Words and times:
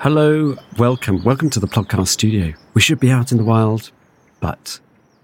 Hello, 0.00 0.54
welcome, 0.76 1.24
welcome 1.24 1.48
to 1.48 1.58
the 1.58 1.66
podcast 1.66 2.08
studio. 2.08 2.52
We 2.74 2.82
should 2.82 3.00
be 3.00 3.10
out 3.10 3.32
in 3.32 3.38
the 3.38 3.44
wild, 3.44 3.90
but 4.40 4.78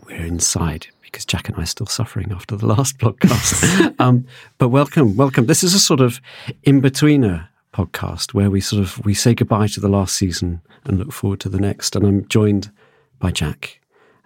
we're 0.07 0.25
inside 0.25 0.87
because 1.03 1.27
Jack 1.27 1.51
and 1.51 1.59
I 1.59 1.65
are 1.65 1.67
still 1.67 1.87
suffering 1.87 2.33
after 2.33 2.57
the 2.57 2.67
last 2.67 2.97
podcast. 2.97 3.95
um, 4.01 4.27
but 4.57 4.71
welcome, 4.71 5.15
welcome. 5.15 5.45
This 5.45 5.63
is 5.63 5.75
a 5.75 5.79
sort 5.79 6.01
of 6.01 6.23
in-betweener 6.63 7.49
podcast 7.75 8.33
where 8.33 8.49
we 8.49 8.63
sort 8.63 8.83
of 8.83 9.05
we 9.05 9.13
say 9.13 9.35
goodbye 9.35 9.67
to 9.69 9.79
the 9.79 9.91
last 9.91 10.17
season 10.17 10.63
and 10.85 10.99
look 10.99 11.13
forward 11.13 11.41
to 11.41 11.51
the 11.51 11.61
next. 11.61 11.95
And 11.95 12.07
I'm 12.07 12.27
joined 12.29 12.73
by 13.19 13.31
Jack 13.31 13.82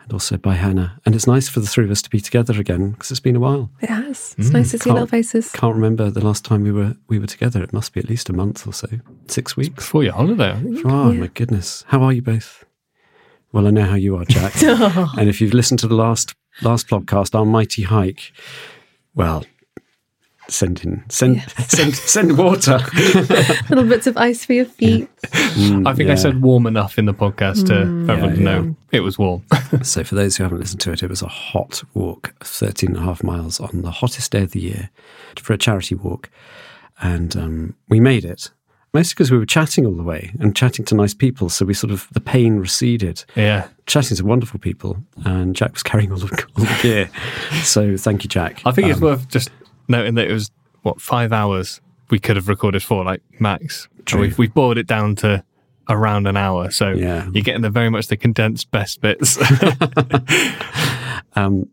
and 0.06 0.12
also 0.12 0.36
by 0.36 0.54
Hannah. 0.54 1.00
And 1.04 1.14
it's 1.14 1.26
nice 1.26 1.48
for 1.48 1.60
the 1.60 1.66
three 1.66 1.84
of 1.84 1.90
us 1.90 2.00
to 2.02 2.10
be 2.10 2.20
together 2.20 2.58
again 2.60 2.92
because 2.92 3.10
it's 3.10 3.20
been 3.20 3.36
a 3.36 3.40
while. 3.40 3.70
It 3.82 3.90
has. 3.90 4.36
It's 4.38 4.50
mm. 4.50 4.54
nice 4.54 4.70
to 4.70 4.78
see 4.78 4.90
little 4.90 5.06
faces. 5.06 5.50
Can't 5.50 5.74
remember 5.74 6.10
the 6.10 6.24
last 6.24 6.44
time 6.44 6.62
we 6.62 6.72
were 6.72 6.96
we 7.08 7.18
were 7.18 7.26
together. 7.26 7.62
It 7.62 7.72
must 7.72 7.92
be 7.92 8.00
at 8.00 8.08
least 8.08 8.28
a 8.28 8.32
month 8.32 8.66
or 8.66 8.72
so, 8.72 8.88
six 9.26 9.56
weeks. 9.56 9.74
Before 9.74 10.04
your 10.04 10.12
holiday, 10.12 10.52
I 10.52 10.62
think. 10.62 10.86
Oh 10.86 11.12
my 11.12 11.26
goodness! 11.26 11.84
How 11.88 12.02
are 12.02 12.12
you 12.12 12.22
both? 12.22 12.64
Well, 13.52 13.66
I 13.66 13.70
know 13.70 13.84
how 13.84 13.96
you 13.96 14.16
are, 14.16 14.24
Jack. 14.24 14.62
and 14.62 15.28
if 15.28 15.40
you've 15.40 15.54
listened 15.54 15.80
to 15.80 15.88
the 15.88 15.94
last 15.94 16.34
last 16.62 16.86
podcast, 16.88 17.34
our 17.34 17.44
mighty 17.44 17.82
hike, 17.82 18.32
well, 19.14 19.44
send 20.48 20.84
in 20.84 21.02
send 21.08 21.42
send 21.68 21.94
send 21.94 22.38
water. 22.38 22.78
little 23.68 23.84
bits 23.84 24.06
of 24.06 24.16
ice 24.16 24.44
for 24.44 24.52
your 24.52 24.64
feet. 24.64 25.08
I 25.24 25.92
think 25.94 26.10
I 26.10 26.14
said 26.14 26.42
warm 26.42 26.66
enough 26.66 26.98
in 26.98 27.06
the 27.06 27.14
podcast 27.14 27.66
to 27.66 28.06
for 28.06 28.12
everyone 28.12 28.34
to 28.36 28.36
yeah. 28.38 28.44
know 28.44 28.76
it 28.92 29.00
was 29.00 29.18
warm. 29.18 29.42
so, 29.82 30.04
for 30.04 30.14
those 30.14 30.36
who 30.36 30.42
haven't 30.44 30.58
listened 30.60 30.80
to 30.82 30.92
it, 30.92 31.02
it 31.02 31.10
was 31.10 31.22
a 31.22 31.28
hot 31.28 31.82
walk, 31.94 32.34
13 32.44 32.90
and 32.90 32.98
a 32.98 33.00
half 33.00 33.22
miles 33.22 33.60
on 33.60 33.82
the 33.82 33.90
hottest 33.90 34.30
day 34.32 34.42
of 34.42 34.52
the 34.52 34.60
year 34.60 34.90
for 35.36 35.52
a 35.52 35.58
charity 35.58 35.94
walk, 35.94 36.30
and 37.00 37.36
um, 37.36 37.74
we 37.88 38.00
made 38.00 38.24
it. 38.24 38.50
Mostly 38.94 39.14
because 39.14 39.30
we 39.30 39.36
were 39.36 39.44
chatting 39.44 39.84
all 39.84 39.92
the 39.94 40.02
way 40.02 40.32
and 40.40 40.56
chatting 40.56 40.82
to 40.86 40.94
nice 40.94 41.12
people, 41.12 41.50
so 41.50 41.66
we 41.66 41.74
sort 41.74 41.90
of 41.92 42.08
the 42.12 42.20
pain 42.20 42.56
receded. 42.56 43.24
yeah. 43.34 43.68
chatting 43.84 44.16
to 44.16 44.24
wonderful 44.24 44.58
people, 44.58 44.96
and 45.26 45.54
Jack 45.54 45.72
was 45.74 45.82
carrying 45.82 46.10
all 46.12 46.18
the, 46.18 46.46
all 46.56 46.64
the 46.64 46.78
gear. 46.80 47.10
So 47.62 47.98
thank 47.98 48.24
you, 48.24 48.28
Jack. 48.28 48.62
I 48.64 48.70
think 48.72 48.88
it's 48.88 48.96
Um, 48.98 49.04
worth 49.04 49.28
just 49.28 49.50
noting 49.88 50.14
that 50.16 50.28
it 50.28 50.32
was, 50.32 50.50
what, 50.82 51.00
five 51.00 51.32
hours 51.32 51.80
we 52.10 52.18
could 52.18 52.36
have 52.36 52.48
recorded 52.48 52.82
for, 52.82 53.04
like 53.04 53.22
max. 53.40 53.88
True. 54.04 54.20
We've, 54.22 54.38
we've 54.38 54.54
bored 54.54 54.78
it 54.78 54.86
down 54.86 55.16
to 55.16 55.44
around 55.88 56.26
an 56.26 56.36
hour. 56.36 56.70
So 56.70 56.90
Yeah. 56.90 57.28
you're 57.32 57.42
getting 57.42 57.62
the 57.62 57.70
very 57.70 57.90
much 57.90 58.06
the 58.08 58.16
condensed 58.16 58.70
best 58.70 59.00
bits. 59.00 59.38
um, 61.34 61.68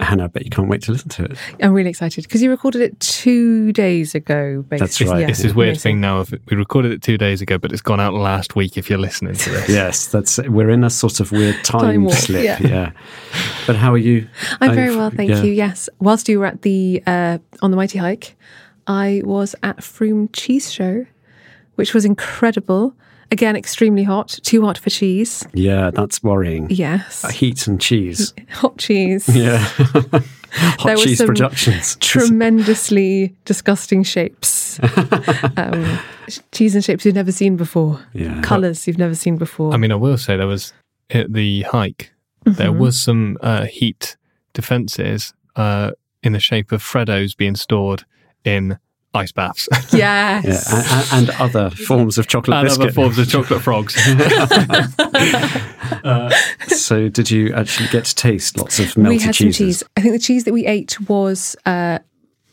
Hannah, 0.00 0.24
I 0.24 0.26
bet 0.28 0.44
you 0.44 0.50
can't 0.50 0.68
wait 0.68 0.82
to 0.82 0.92
listen 0.92 1.08
to 1.10 1.24
it. 1.24 1.38
I'm 1.62 1.72
really 1.72 1.90
excited 1.90 2.24
because 2.24 2.42
you 2.42 2.50
recorded 2.50 2.82
it 2.82 2.98
two 3.00 3.72
days 3.72 4.14
ago. 4.14 4.62
Basically. 4.68 4.78
That's 4.78 5.00
right. 5.02 5.20
Yeah, 5.20 5.26
This 5.26 5.44
is 5.44 5.54
weird 5.54 5.78
thing 5.80 6.00
now. 6.00 6.20
Of 6.20 6.32
we 6.50 6.56
recorded 6.56 6.92
it 6.92 7.02
two 7.02 7.18
days 7.18 7.40
ago, 7.42 7.58
but 7.58 7.72
it's 7.72 7.82
gone 7.82 8.00
out 8.00 8.14
last 8.14 8.56
week. 8.56 8.76
If 8.78 8.88
you're 8.88 8.98
listening 8.98 9.34
to 9.34 9.50
this, 9.50 9.68
Yes, 9.68 10.06
that's 10.08 10.38
we're 10.48 10.70
in 10.70 10.84
a 10.84 10.90
sort 10.90 11.20
of 11.20 11.32
weird 11.32 11.62
time, 11.64 11.80
Time 11.82 12.04
warp, 12.04 12.16
slip. 12.16 12.44
yeah. 12.44 12.58
Yeah. 12.60 12.92
But 13.66 13.76
how 13.76 13.92
are 13.92 13.98
you? 13.98 14.26
I'm 14.60 14.70
I've- 14.70 14.76
very 14.80 14.96
well, 14.96 15.10
thank 15.10 15.30
yeah. 15.30 15.42
you. 15.42 15.52
Yes, 15.52 15.88
whilst 15.98 16.28
you 16.28 16.38
were 16.40 16.46
at 16.46 16.62
the 16.62 17.02
uh, 17.06 17.38
on 17.62 17.70
the 17.70 17.76
mighty 17.76 17.98
hike, 17.98 18.36
I 18.86 19.22
was 19.24 19.54
at 19.62 19.82
Frome 19.84 20.28
Cheese 20.32 20.72
Show, 20.72 21.06
which 21.76 21.94
was 21.94 22.04
incredible. 22.04 22.94
Again, 23.32 23.54
extremely 23.56 24.02
hot, 24.02 24.28
too 24.42 24.62
hot 24.62 24.76
for 24.78 24.90
cheese. 24.90 25.46
Yeah, 25.54 25.90
that's 25.92 26.22
worrying. 26.22 26.66
Yes, 26.70 27.28
Heat 27.30 27.66
and 27.68 27.80
cheese. 27.80 28.34
hot 28.50 28.76
cheese. 28.78 29.28
Yeah. 29.34 29.58
Hot 30.52 30.86
There 30.86 30.94
was 30.96 31.04
cheese 31.04 31.18
some 31.18 31.28
productions. 31.28 31.96
Tremendously 32.00 33.36
disgusting 33.44 34.02
shapes. 34.02 34.80
um, 35.56 35.98
cheese 36.50 36.74
and 36.74 36.84
shapes 36.84 37.04
you've 37.04 37.14
never 37.14 37.30
seen 37.30 37.56
before. 37.56 38.00
Yeah. 38.14 38.40
Colours 38.42 38.86
you've 38.86 38.98
never 38.98 39.14
seen 39.14 39.36
before. 39.36 39.72
I 39.72 39.76
mean, 39.76 39.92
I 39.92 39.96
will 39.96 40.18
say 40.18 40.36
there 40.36 40.48
was 40.48 40.72
at 41.10 41.32
the 41.32 41.62
hike, 41.62 42.12
there 42.44 42.70
Mm-hmm. 42.70 42.78
was 42.80 42.98
some 42.98 43.38
uh, 43.42 43.66
heat 43.66 44.16
defences 44.54 45.32
uh, 45.56 45.92
in 46.24 46.32
the 46.32 46.40
shape 46.40 46.72
of 46.72 46.82
Freddos 46.82 47.36
being 47.36 47.54
stored 47.54 48.04
in 48.44 48.78
ice 49.12 49.32
baths 49.32 49.68
yes. 49.92 49.94
Yeah, 49.94 50.42
and, 50.76 50.86
and- 51.22 51.28
and 51.30 51.40
other 51.40 51.70
forms 51.70 52.16
of 52.18 52.26
chocolate 52.28 52.58
and 52.58 52.66
biscuit. 52.66 52.82
other 52.86 52.92
forms 52.92 53.18
of 53.18 53.28
chocolate 53.28 53.62
frogs. 53.62 53.94
so, 56.78 57.08
did 57.08 57.30
you 57.30 57.52
actually 57.54 57.88
get 57.88 58.04
to 58.04 58.14
taste 58.14 58.56
lots 58.58 58.78
of 58.78 58.96
melted 58.96 59.08
we 59.08 59.18
had 59.24 59.34
cheeses? 59.34 59.56
some 59.56 59.66
cheese. 59.66 59.82
I 59.96 60.00
think 60.00 60.12
the 60.14 60.18
cheese 60.20 60.44
that 60.44 60.52
we 60.52 60.66
ate 60.66 61.00
was 61.08 61.56
uh, 61.66 61.98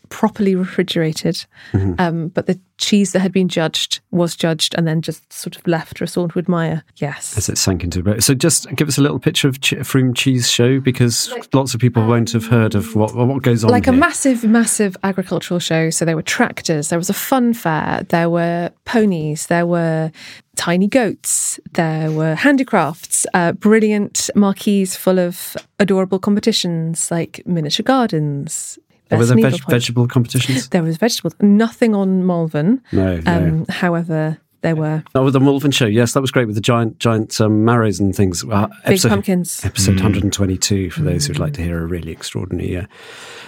properly 0.10 0.56
refrigerated, 0.56 1.46
Mm-hmm. 1.74 1.94
um, 2.00 2.28
but 2.30 2.46
the 2.48 2.60
cheese 2.78 3.12
that 3.12 3.20
had 3.20 3.32
been 3.32 3.48
judged 3.48 4.00
was 4.12 4.36
judged 4.36 4.76
and 4.78 4.88
then 4.88 5.02
just 5.02 5.34
sort 5.34 5.56
of 5.58 5.66
left 5.68 5.98
for 5.98 6.04
us 6.04 6.16
all 6.16 6.30
to 6.30 6.38
admire. 6.40 6.84
Yes. 6.98 7.36
as 7.38 7.50
it 7.50 7.58
sank 7.58 7.84
into 7.84 8.02
the 8.04 8.22
So 8.22 8.34
just 8.36 8.70
give 8.76 8.88
us 8.88 8.98
a 8.98 9.02
little 9.02 9.20
picture 9.20 9.48
of 9.48 9.60
Ch- 9.62 9.74
Frome 9.84 10.14
Cheese 10.14 10.50
Show 10.50 10.80
because 10.80 11.34
lots 11.54 11.74
of 11.74 11.82
people 11.82 12.06
won't 12.08 12.32
have 12.34 12.46
heard 12.48 12.76
of 12.76 12.96
what 12.96 13.16
what 13.16 13.42
goes 13.42 13.64
on. 13.64 13.72
like 13.72 13.88
a 13.88 13.92
massive, 13.92 14.44
massive 14.44 14.96
agricultural 15.04 15.60
show. 15.60 15.90
So 15.90 16.06
there 16.06 16.16
were 16.16 16.22
tractors, 16.22 16.90
there 16.90 17.00
was 17.00 17.10
a 17.10 17.14
fun 17.14 17.54
fair, 17.54 18.04
there 18.10 18.30
were 18.30 18.72
ponies, 18.86 19.48
there 19.48 19.66
were 19.66 20.12
tiny 20.56 20.88
goats, 20.88 21.60
there 21.74 22.12
were 22.12 22.36
handicrafts, 22.36 23.26
uh, 23.34 23.52
brilliant 23.54 24.30
marquees 24.36 24.96
full 24.96 25.20
of 25.20 25.56
adorable 25.80 26.20
competitions 26.20 27.10
like 27.12 27.42
miniature 27.46 27.84
gardens. 27.84 28.78
Were 29.12 29.18
best 29.20 29.28
there 29.30 29.36
veg- 29.38 29.44
needlepoint. 29.54 29.70
vegetable 29.72 30.08
competitions? 30.08 30.70
There 30.70 30.84
was 30.84 30.98
vegetables. 30.98 31.36
Nothing 31.42 31.96
on 31.96 32.26
Malvern. 32.26 32.82
No, 32.92 33.18
no. 33.22 33.32
Um, 33.32 33.66
however, 33.70 34.38
there 34.62 34.76
were 34.76 35.04
Oh, 35.16 35.30
the 35.30 35.40
Malvern 35.40 35.72
show. 35.72 35.86
Yes, 35.86 36.14
that 36.14 36.22
was 36.22 36.32
great 36.32 36.46
with 36.48 36.56
the 36.56 36.62
giant, 36.62 37.00
giant 37.00 37.40
um, 37.40 37.64
marrows 37.64 38.00
and 38.00 38.14
things. 38.16 38.44
Uh, 38.44 38.68
big 38.88 39.02
pumpkins. 39.02 39.64
Episode 39.64 39.96
122 39.96 40.90
for 40.90 41.02
those 41.04 41.28
who'd 41.28 41.40
like 41.40 41.54
to 41.54 41.62
hear 41.64 41.82
a 41.82 41.86
really 41.86 42.12
extraordinary 42.12 42.70
year. 42.70 42.88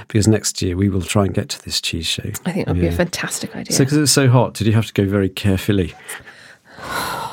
Because 0.07 0.27
next 0.27 0.61
year 0.61 0.77
we 0.77 0.87
will 0.87 1.01
try 1.01 1.25
and 1.25 1.33
get 1.33 1.49
to 1.49 1.61
this 1.63 1.81
cheese 1.81 2.05
show. 2.05 2.23
I 2.45 2.51
think 2.53 2.67
that 2.67 2.75
would 2.75 2.81
be 2.81 2.87
a 2.87 2.91
fantastic 2.91 3.55
idea. 3.55 3.75
So, 3.75 3.83
because 3.83 3.97
it's 3.97 4.11
so 4.11 4.29
hot, 4.29 4.53
did 4.53 4.67
you 4.67 4.73
have 4.73 4.85
to 4.85 4.93
go 4.93 5.05
very 5.05 5.29
carefully? 5.29 5.93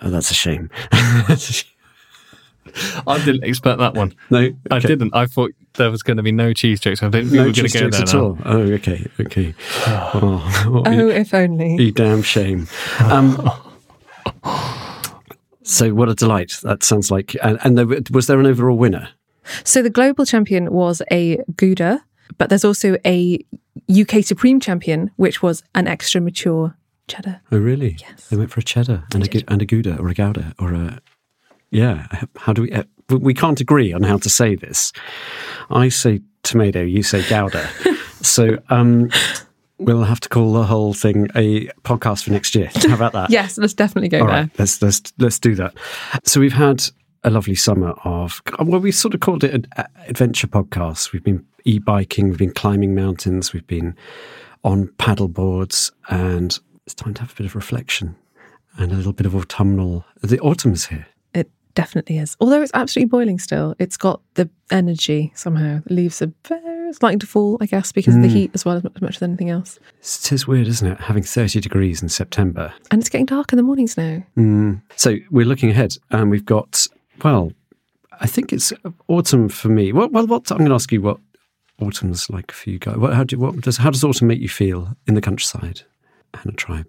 Oh, 0.00 0.10
that's 0.10 0.30
a 0.30 0.34
shame. 0.34 0.70
I 3.06 3.22
didn't 3.24 3.44
expect 3.44 3.78
that 3.78 3.94
one. 3.94 4.14
no, 4.30 4.50
I 4.70 4.78
didn't. 4.78 5.14
I 5.14 5.26
thought 5.26 5.52
there 5.74 5.90
was 5.90 6.02
going 6.02 6.16
to 6.16 6.22
be 6.22 6.32
no 6.32 6.52
cheese 6.52 6.80
jokes. 6.80 7.02
I 7.02 7.08
didn't 7.08 7.30
think 7.30 7.32
we 7.32 7.38
were 7.38 7.44
going 7.44 7.54
to 7.54 7.62
go 7.62 7.90
jokes 7.90 7.96
there 7.96 8.06
at 8.06 8.14
now. 8.14 8.20
all. 8.20 8.38
Oh, 8.44 8.60
okay, 8.72 9.06
okay. 9.20 9.54
Oh, 10.14 10.82
oh, 10.86 10.90
you, 10.90 11.10
if 11.10 11.34
only. 11.34 11.76
you 11.76 11.90
damn 11.90 12.22
shame. 12.22 12.68
Um, 13.04 13.50
so, 15.62 15.92
what 15.94 16.08
a 16.08 16.14
delight! 16.14 16.58
That 16.62 16.82
sounds 16.82 17.10
like. 17.10 17.36
And, 17.42 17.58
and 17.64 17.78
there, 17.78 17.86
was 18.10 18.26
there 18.26 18.38
an 18.38 18.46
overall 18.46 18.76
winner? 18.76 19.08
So 19.64 19.82
the 19.82 19.90
global 19.90 20.24
champion 20.24 20.72
was 20.72 21.02
a 21.10 21.38
Gouda, 21.56 22.04
but 22.38 22.48
there's 22.48 22.64
also 22.64 22.96
a 23.04 23.44
UK 23.90 24.22
Supreme 24.24 24.60
champion, 24.60 25.10
which 25.16 25.42
was 25.42 25.62
an 25.74 25.88
extra 25.88 26.20
mature 26.20 26.76
cheddar. 27.08 27.40
Oh, 27.50 27.58
really? 27.58 27.96
Yes. 28.00 28.28
They 28.28 28.36
went 28.36 28.50
for 28.50 28.60
a 28.60 28.62
cheddar 28.62 29.04
and 29.14 29.26
a, 29.26 29.42
and 29.48 29.62
a 29.62 29.66
gouda 29.66 29.98
or 29.98 30.08
a 30.08 30.14
gouda 30.14 30.54
or 30.58 30.72
a. 30.72 31.00
Yeah. 31.72 32.06
How 32.36 32.52
do 32.52 32.62
we. 32.62 32.72
Uh, 32.72 32.84
we 33.08 33.34
can't 33.34 33.60
agree 33.60 33.92
on 33.92 34.02
how 34.02 34.16
to 34.18 34.30
say 34.30 34.54
this. 34.54 34.92
I 35.70 35.88
say 35.88 36.20
tomato, 36.42 36.82
you 36.82 37.02
say 37.02 37.28
gouda. 37.28 37.68
so 38.22 38.58
um, 38.70 39.10
we'll 39.78 40.04
have 40.04 40.20
to 40.20 40.28
call 40.28 40.52
the 40.52 40.64
whole 40.64 40.94
thing 40.94 41.28
a 41.34 41.66
podcast 41.82 42.24
for 42.24 42.30
next 42.30 42.54
year. 42.54 42.70
How 42.74 42.94
about 42.94 43.12
that? 43.12 43.30
Yes, 43.30 43.58
let's 43.58 43.74
definitely 43.74 44.08
go 44.08 44.20
All 44.20 44.26
there. 44.26 44.34
right, 44.42 44.50
let's 44.58 44.80
let's 44.80 45.12
let's 45.18 45.38
do 45.38 45.54
that. 45.56 45.74
So 46.24 46.40
we've 46.40 46.52
had 46.52 46.84
a 47.24 47.30
lovely 47.30 47.54
summer 47.54 47.90
of 48.04 48.42
well, 48.60 48.80
we 48.80 48.92
sort 48.92 49.14
of 49.14 49.20
called 49.20 49.44
it 49.44 49.52
an 49.54 49.66
adventure 50.06 50.46
podcast. 50.46 51.12
We've 51.12 51.24
been 51.24 51.44
e-biking, 51.64 52.28
we've 52.28 52.38
been 52.38 52.52
climbing 52.52 52.94
mountains, 52.94 53.52
we've 53.52 53.66
been 53.66 53.96
on 54.64 54.88
paddle 54.98 55.28
boards, 55.28 55.92
and 56.08 56.58
it's 56.86 56.94
time 56.94 57.14
to 57.14 57.22
have 57.22 57.32
a 57.32 57.34
bit 57.34 57.46
of 57.46 57.54
reflection 57.54 58.16
and 58.76 58.92
a 58.92 58.94
little 58.94 59.12
bit 59.12 59.26
of 59.26 59.34
autumnal. 59.36 60.04
The 60.22 60.40
autumn 60.40 60.72
is 60.72 60.86
here. 60.86 61.06
It 61.72 61.76
definitely 61.76 62.18
is. 62.18 62.36
Although 62.38 62.60
it's 62.60 62.70
absolutely 62.74 63.08
boiling 63.08 63.38
still, 63.38 63.74
it's 63.78 63.96
got 63.96 64.20
the 64.34 64.50
energy 64.70 65.32
somehow. 65.34 65.80
The 65.86 65.94
leaves 65.94 66.20
are 66.20 66.30
very 66.46 66.92
starting 66.92 67.18
to 67.20 67.26
fall, 67.26 67.56
I 67.62 67.66
guess, 67.66 67.92
because 67.92 68.14
of 68.14 68.20
the 68.20 68.28
hmm. 68.28 68.34
heat 68.34 68.50
as 68.52 68.66
well 68.66 68.76
as 68.76 68.84
much, 68.84 69.16
as 69.16 69.22
anything 69.22 69.48
else. 69.48 69.78
It 70.00 70.32
is 70.32 70.46
weird, 70.46 70.66
isn't 70.66 70.86
it? 70.86 71.00
Having 71.00 71.22
30 71.22 71.60
degrees 71.60 72.02
in 72.02 72.10
September. 72.10 72.74
And 72.90 73.00
it's 73.00 73.08
getting 73.08 73.24
dark 73.24 73.54
in 73.54 73.56
the 73.56 73.62
mornings 73.62 73.96
now. 73.96 74.22
Hmm. 74.34 74.74
So 74.96 75.16
we're 75.30 75.46
looking 75.46 75.70
ahead, 75.70 75.96
and 76.10 76.30
we've 76.30 76.44
got, 76.44 76.86
well, 77.24 77.52
I 78.20 78.26
think 78.26 78.52
it's 78.52 78.74
autumn 79.08 79.48
for 79.48 79.68
me. 79.68 79.92
Well, 79.92 80.10
well 80.10 80.26
what, 80.26 80.50
I'm 80.50 80.58
going 80.58 80.68
to 80.68 80.74
ask 80.74 80.92
you 80.92 81.00
what 81.00 81.20
autumn's 81.80 82.28
like 82.28 82.52
for 82.52 82.68
you 82.68 82.78
guys. 82.78 82.98
What, 82.98 83.14
how, 83.14 83.24
do, 83.24 83.38
what 83.38 83.58
does, 83.62 83.78
how 83.78 83.88
does 83.88 84.04
autumn 84.04 84.28
make 84.28 84.40
you 84.40 84.50
feel 84.50 84.94
in 85.06 85.14
the 85.14 85.22
countryside 85.22 85.82
and 86.34 86.52
a 86.52 86.56
tribe? 86.56 86.88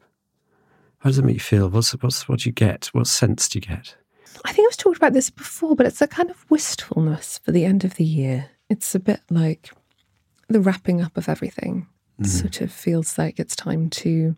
How 1.00 1.10
does 1.10 1.20
it 1.20 1.26
make 1.26 1.36
you 1.36 1.40
feel? 1.40 1.70
What's, 1.70 1.92
what's, 1.94 2.28
what 2.28 2.40
do 2.40 2.50
you 2.50 2.54
get? 2.54 2.90
What 2.92 3.08
sense 3.08 3.48
do 3.48 3.58
you 3.60 3.62
get? 3.62 3.96
I 4.46 4.52
think 4.54 4.72
I've 4.72 4.78
talked 4.78 4.98
about 4.98 5.14
this 5.14 5.30
before, 5.30 5.76
but 5.76 5.86
it's 5.86 6.02
a 6.02 6.08
kind 6.08 6.30
of 6.30 6.46
wistfulness 6.50 7.40
for 7.44 7.52
the 7.52 7.66
end 7.66 7.84
of 7.84 7.96
the 7.96 8.04
year. 8.04 8.50
It's 8.70 8.96
a 8.96 9.00
bit 9.00 9.22
like 9.30 9.72
the 10.50 10.60
wrapping 10.62 11.02
up 11.02 11.18
of 11.18 11.30
everything. 11.30 11.88
It 12.20 12.28
sort 12.28 12.62
of 12.62 12.72
feels 12.72 13.18
like 13.18 13.40
it's 13.40 13.56
time 13.56 13.90
to 13.90 14.36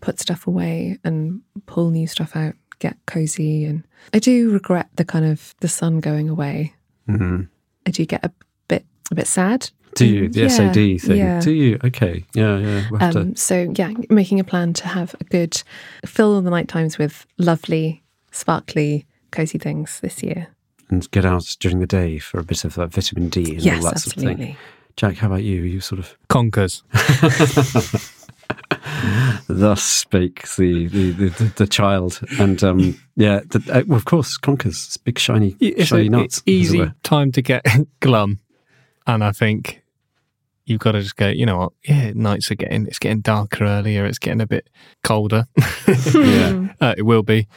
put 0.00 0.18
stuff 0.20 0.46
away 0.46 0.98
and 1.04 1.42
pull 1.66 1.90
new 1.90 2.06
stuff 2.06 2.34
out, 2.36 2.54
get 2.78 2.96
cozy. 3.06 3.64
And 3.64 3.84
I 4.14 4.18
do 4.18 4.50
regret 4.50 4.88
the 4.94 5.04
kind 5.04 5.24
of 5.26 5.54
the 5.60 5.68
sun 5.68 6.00
going 6.00 6.28
away. 6.28 6.74
Mm-hmm. 7.08 7.42
I 7.86 7.90
do 7.90 8.06
get 8.06 8.24
a 8.24 8.30
bit 8.68 8.86
a 9.10 9.14
bit 9.14 9.26
sad. 9.26 9.68
Do 9.96 10.06
you? 10.06 10.28
The 10.28 10.42
Yeah, 10.42 10.48
SAD 10.48 10.74
thing? 10.74 11.16
yeah. 11.18 11.40
Do 11.40 11.50
you? 11.50 11.78
Okay. 11.84 12.24
Yeah, 12.34 12.58
yeah. 12.58 12.84
We'll 12.90 13.02
Um, 13.02 13.34
so 13.36 13.72
yeah, 13.76 13.92
making 14.08 14.38
a 14.38 14.44
plan 14.44 14.72
to 14.74 14.86
have 14.86 15.14
a 15.20 15.24
good 15.24 15.60
fill 16.06 16.40
the 16.40 16.50
night 16.50 16.68
times 16.68 16.96
with 16.98 17.26
lovely, 17.36 18.04
sparkly, 18.30 19.06
cozy 19.30 19.58
things 19.58 20.00
this 20.00 20.22
year. 20.22 20.48
and 20.88 21.08
get 21.10 21.24
out 21.24 21.56
during 21.60 21.78
the 21.80 21.86
day 21.86 22.18
for 22.18 22.38
a 22.40 22.44
bit 22.44 22.64
of 22.64 22.78
uh, 22.78 22.86
vitamin 22.86 23.28
D 23.28 23.54
and 23.54 23.62
yes, 23.64 23.84
all 23.84 23.90
that 23.90 23.98
sort 24.00 24.16
of 24.16 24.22
thing. 24.22 24.28
absolutely. 24.30 24.56
Jack, 24.96 25.16
how 25.18 25.28
about 25.28 25.42
you? 25.44 25.62
Are 25.62 25.66
you 25.66 25.80
sort 25.80 25.98
of 26.00 26.16
Conkers. 26.28 26.82
thus 29.48 29.82
spake 29.82 30.42
the 30.56 30.86
the, 30.88 31.10
the, 31.12 31.28
the, 31.30 31.52
the 31.56 31.66
child, 31.66 32.20
and 32.38 32.62
um, 32.64 32.98
yeah, 33.16 33.40
the, 33.48 33.62
uh, 33.72 33.82
well, 33.86 33.96
of 33.96 34.04
course, 34.04 34.36
conkers, 34.36 34.86
it's 34.86 34.96
big 34.96 35.18
shiny 35.18 35.56
It's 35.60 35.88
shiny 35.88 36.06
a- 36.06 36.10
nuts. 36.10 36.38
as 36.38 36.42
easy 36.46 36.78
were. 36.78 36.94
time 37.02 37.32
to 37.32 37.42
get 37.42 37.64
glum, 38.00 38.40
and 39.06 39.22
I 39.24 39.32
think 39.32 39.82
you've 40.66 40.80
got 40.80 40.92
to 40.92 41.00
just 41.02 41.16
go. 41.16 41.28
You 41.28 41.46
know 41.46 41.58
what? 41.58 41.72
Yeah, 41.84 42.12
nights 42.14 42.50
are 42.50 42.56
getting 42.56 42.86
it's 42.86 42.98
getting 42.98 43.20
darker 43.20 43.64
earlier. 43.64 44.04
It's 44.06 44.18
getting 44.18 44.40
a 44.40 44.46
bit 44.46 44.68
colder. 45.04 45.46
Yeah. 46.14 46.68
uh, 46.80 46.94
it 46.96 47.02
will 47.02 47.22
be, 47.22 47.48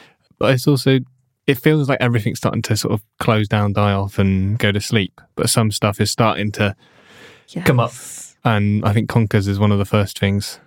but 0.44 0.52
it's 0.52 0.68
also 0.68 0.98
it 1.46 1.58
feels 1.58 1.88
like 1.88 2.00
everything's 2.00 2.38
starting 2.38 2.62
to 2.62 2.76
sort 2.76 2.92
of 2.92 3.02
close 3.18 3.48
down, 3.48 3.72
die 3.72 3.92
off, 3.92 4.18
and 4.18 4.58
go 4.58 4.72
to 4.72 4.80
sleep. 4.80 5.20
But 5.36 5.48
some 5.48 5.70
stuff 5.70 6.00
is 6.00 6.10
starting 6.10 6.52
to 6.52 6.76
come 7.64 7.80
up, 7.80 7.92
and 8.44 8.84
I 8.84 8.92
think 8.92 9.08
conkers 9.08 9.48
is 9.48 9.58
one 9.58 9.72
of 9.72 9.78
the 9.78 9.84
first 9.84 10.18
things. 10.18 10.60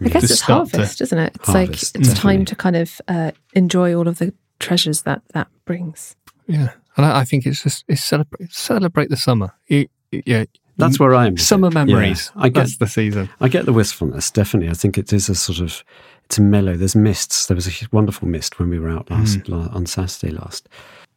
I 0.00 0.08
guess 0.08 0.24
it's 0.30 0.40
harvest, 0.40 1.00
isn't 1.00 1.18
it? 1.18 1.32
It's 1.34 1.46
Harvest, 1.46 1.54
like 1.54 1.70
it's 1.72 1.90
definitely. 1.90 2.20
time 2.20 2.44
to 2.46 2.56
kind 2.56 2.76
of 2.76 3.00
uh, 3.08 3.30
enjoy 3.54 3.94
all 3.94 4.06
of 4.08 4.18
the 4.18 4.32
treasures 4.60 5.02
that 5.02 5.22
that 5.34 5.48
brings. 5.64 6.14
Yeah, 6.46 6.70
and 6.96 7.04
I, 7.06 7.20
I 7.20 7.24
think 7.24 7.44
it's 7.46 7.62
just 7.62 7.84
it's 7.88 8.04
celebrate 8.04 8.52
celebrate 8.52 9.10
the 9.10 9.16
summer. 9.16 9.52
You- 9.66 9.88
yeah, 10.26 10.44
That's 10.76 11.00
where 11.00 11.14
I 11.14 11.26
am. 11.26 11.32
with 11.32 11.42
summer 11.42 11.70
memories. 11.70 12.30
Yeah, 12.36 12.42
I 12.42 12.48
get 12.48 12.60
That's 12.60 12.76
the 12.78 12.86
season. 12.86 13.28
I 13.40 13.48
get 13.48 13.66
the 13.66 13.72
wistfulness, 13.72 14.30
definitely. 14.30 14.70
I 14.70 14.74
think 14.74 14.96
it 14.96 15.12
is 15.12 15.28
a 15.28 15.34
sort 15.34 15.58
of, 15.58 15.82
it's 16.24 16.38
a 16.38 16.42
mellow. 16.42 16.76
There's 16.76 16.96
mists. 16.96 17.46
There 17.46 17.54
was 17.54 17.66
a 17.66 17.86
wonderful 17.92 18.28
mist 18.28 18.58
when 18.58 18.70
we 18.70 18.78
were 18.78 18.90
out 18.90 19.10
last, 19.10 19.38
mm-hmm. 19.40 19.52
la- 19.52 19.74
on 19.74 19.86
Saturday 19.86 20.32
last. 20.32 20.68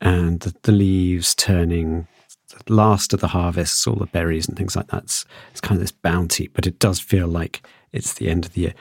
And 0.01 0.41
the, 0.41 0.53
the 0.63 0.71
leaves 0.71 1.33
turning, 1.33 2.07
the 2.65 2.73
last 2.73 3.13
of 3.13 3.21
the 3.21 3.27
harvests, 3.27 3.87
all 3.87 3.95
the 3.95 4.05
berries 4.05 4.47
and 4.47 4.57
things 4.57 4.75
like 4.75 4.87
that. 4.87 5.03
It's, 5.03 5.25
it's 5.51 5.61
kind 5.61 5.77
of 5.77 5.81
this 5.81 5.91
bounty, 5.91 6.47
but 6.47 6.67
it 6.67 6.79
does 6.79 6.99
feel 6.99 7.27
like 7.27 7.65
it's 7.93 8.13
the 8.13 8.29
end 8.29 8.45
of 8.45 8.53
the 8.53 8.61
year. 8.61 8.73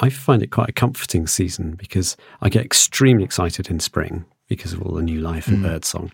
I 0.00 0.10
find 0.10 0.42
it 0.42 0.50
quite 0.50 0.68
a 0.68 0.72
comforting 0.72 1.26
season 1.26 1.72
because 1.72 2.16
I 2.40 2.48
get 2.48 2.64
extremely 2.64 3.24
excited 3.24 3.70
in 3.70 3.80
spring 3.80 4.26
because 4.46 4.72
of 4.72 4.82
all 4.82 4.94
the 4.94 5.02
new 5.02 5.20
life 5.20 5.48
and 5.48 5.58
mm. 5.58 5.62
birdsong. 5.62 6.12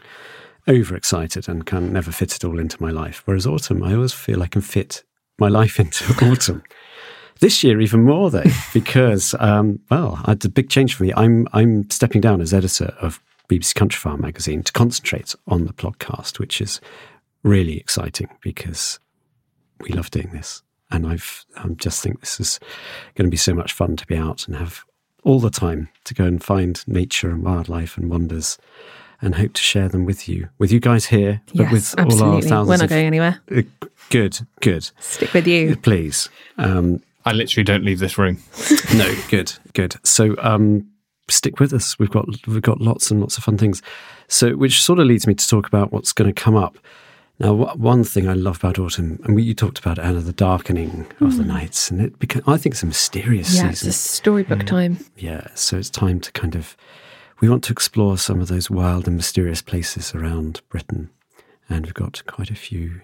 Overexcited 0.68 1.48
and 1.48 1.66
can 1.66 1.92
never 1.92 2.12
fit 2.12 2.36
it 2.36 2.44
all 2.44 2.58
into 2.58 2.80
my 2.80 2.90
life. 2.90 3.22
Whereas 3.24 3.46
autumn, 3.46 3.82
I 3.82 3.94
always 3.94 4.12
feel 4.12 4.42
I 4.42 4.46
can 4.46 4.62
fit 4.62 5.02
my 5.38 5.48
life 5.48 5.80
into 5.84 6.04
autumn. 6.24 6.62
This 7.40 7.62
year, 7.64 7.80
even 7.80 8.04
more 8.04 8.30
though, 8.30 8.44
because 8.74 9.34
um, 9.40 9.80
well, 9.90 10.20
it's 10.28 10.44
a 10.44 10.48
big 10.48 10.68
change 10.70 10.94
for 10.94 11.02
me. 11.04 11.12
I'm 11.16 11.48
I'm 11.52 11.90
stepping 11.90 12.20
down 12.20 12.40
as 12.40 12.54
editor 12.54 12.94
of 13.00 13.20
BBC 13.48 13.74
Countryfile 13.74 14.18
magazine 14.18 14.62
to 14.62 14.72
concentrate 14.72 15.34
on 15.48 15.66
the 15.66 15.72
podcast, 15.72 16.38
which 16.38 16.60
is 16.60 16.80
really 17.42 17.76
exciting 17.78 18.28
because 18.40 18.98
we 19.80 19.88
love 19.90 20.10
doing 20.10 20.30
this, 20.32 20.62
and 20.90 21.06
I've 21.06 21.44
I 21.56 21.66
just 21.70 22.02
think 22.02 22.20
this 22.20 22.38
is 22.38 22.60
going 23.16 23.26
to 23.26 23.30
be 23.30 23.36
so 23.36 23.54
much 23.54 23.72
fun 23.72 23.96
to 23.96 24.06
be 24.06 24.16
out 24.16 24.46
and 24.46 24.56
have 24.56 24.84
all 25.24 25.40
the 25.40 25.50
time 25.50 25.88
to 26.04 26.14
go 26.14 26.24
and 26.24 26.42
find 26.42 26.82
nature 26.88 27.30
and 27.30 27.42
wildlife 27.44 27.96
and 27.96 28.08
wonders, 28.10 28.58
and 29.20 29.34
hope 29.36 29.52
to 29.54 29.62
share 29.62 29.88
them 29.88 30.04
with 30.04 30.28
you, 30.28 30.48
with 30.58 30.70
you 30.72 30.80
guys 30.80 31.06
here, 31.06 31.40
but 31.54 31.62
Yes, 31.62 31.72
with 31.72 31.94
all 31.98 32.00
our 32.00 32.06
absolutely. 32.06 32.48
thousands. 32.48 32.68
We're 32.68 32.76
not 32.76 32.88
going 32.88 33.06
anywhere. 33.06 33.40
Uh, 33.50 33.62
good, 34.10 34.38
good, 34.60 34.90
Stick 35.00 35.32
with 35.32 35.46
you. 35.46 35.76
please. 35.76 36.28
Um, 36.58 37.02
I 37.24 37.32
literally 37.32 37.64
don't 37.64 37.84
leave 37.84 37.98
this 37.98 38.18
room. 38.18 38.38
no, 38.94 39.14
good, 39.28 39.52
good. 39.74 39.96
So 40.04 40.34
um, 40.38 40.88
stick 41.30 41.60
with 41.60 41.72
us. 41.72 41.98
We've 41.98 42.10
got 42.10 42.26
we've 42.46 42.62
got 42.62 42.80
lots 42.80 43.10
and 43.10 43.20
lots 43.20 43.38
of 43.38 43.44
fun 43.44 43.58
things. 43.58 43.82
So 44.28 44.56
which 44.56 44.82
sort 44.82 44.98
of 44.98 45.06
leads 45.06 45.26
me 45.26 45.34
to 45.34 45.48
talk 45.48 45.66
about 45.66 45.92
what's 45.92 46.12
going 46.12 46.32
to 46.32 46.40
come 46.40 46.56
up. 46.56 46.78
Now, 47.38 47.56
wh- 47.56 47.78
one 47.78 48.04
thing 48.04 48.28
I 48.28 48.34
love 48.34 48.58
about 48.58 48.78
autumn, 48.78 49.18
and 49.24 49.34
we, 49.34 49.42
you 49.42 49.54
talked 49.54 49.78
about 49.78 49.96
Hannah, 49.98 50.20
the 50.20 50.32
darkening 50.32 51.06
of 51.20 51.38
the 51.38 51.44
nights, 51.44 51.90
and 51.90 52.00
it 52.00 52.18
beca- 52.18 52.42
I 52.46 52.56
think 52.56 52.74
it's 52.74 52.82
a 52.82 52.86
mysterious 52.86 53.48
season. 53.48 53.64
Yeah, 53.64 53.70
it's 53.70 53.80
season. 53.80 53.90
a 53.90 53.92
storybook 53.94 54.66
time. 54.66 54.98
Yeah, 55.16 55.48
so 55.54 55.76
it's 55.76 55.90
time 55.90 56.20
to 56.20 56.32
kind 56.32 56.54
of 56.54 56.76
we 57.40 57.48
want 57.48 57.64
to 57.64 57.72
explore 57.72 58.16
some 58.18 58.40
of 58.40 58.48
those 58.48 58.70
wild 58.70 59.08
and 59.08 59.16
mysterious 59.16 59.62
places 59.62 60.14
around 60.14 60.60
Britain, 60.68 61.10
and 61.68 61.86
we've 61.86 61.94
got 61.94 62.22
quite 62.26 62.50
a 62.50 62.54
few 62.54 63.00